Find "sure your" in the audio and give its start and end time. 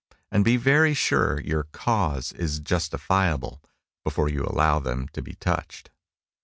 0.95-1.65